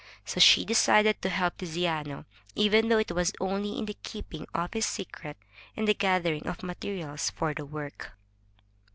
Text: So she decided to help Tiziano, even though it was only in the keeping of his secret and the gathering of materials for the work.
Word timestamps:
So 0.25 0.39
she 0.39 0.65
decided 0.65 1.21
to 1.21 1.29
help 1.29 1.59
Tiziano, 1.59 2.25
even 2.55 2.87
though 2.89 2.97
it 2.97 3.11
was 3.11 3.33
only 3.39 3.77
in 3.77 3.85
the 3.85 3.95
keeping 4.01 4.47
of 4.51 4.73
his 4.73 4.87
secret 4.87 5.37
and 5.77 5.87
the 5.87 5.93
gathering 5.93 6.47
of 6.47 6.63
materials 6.63 7.29
for 7.29 7.53
the 7.53 7.65
work. 7.65 8.11